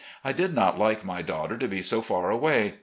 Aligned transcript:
I 0.23 0.31
did 0.31 0.55
not 0.55 0.79
like 0.79 1.05
my 1.05 1.21
daughter 1.21 1.59
to 1.59 1.67
be 1.67 1.83
so 1.83 2.01
far 2.01 2.31
away. 2.31 2.79